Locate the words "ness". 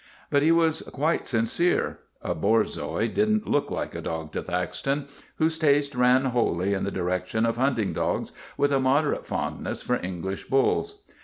9.63-9.83